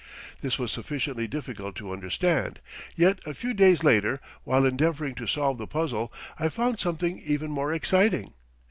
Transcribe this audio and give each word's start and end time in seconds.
This 0.41 0.57
was 0.57 0.71
sufficiently 0.71 1.27
difficult 1.27 1.75
to 1.75 1.91
understand, 1.91 2.59
yet 2.95 3.19
a 3.27 3.35
few 3.35 3.53
days 3.53 3.83
later, 3.83 4.19
while 4.43 4.65
endeavoring 4.65 5.13
to 5.13 5.27
solve 5.27 5.59
the 5.59 5.67
puzzle, 5.67 6.11
I 6.39 6.49
found 6.49 6.79
something 6.79 7.19
even 7.23 7.51
more 7.51 7.71
exciting. 7.71 8.33